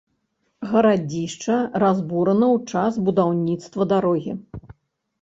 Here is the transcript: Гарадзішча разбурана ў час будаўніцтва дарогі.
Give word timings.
Гарадзішча 0.71 1.59
разбурана 1.85 2.47
ў 2.57 2.75
час 2.75 2.93
будаўніцтва 3.11 3.81
дарогі. 3.97 4.31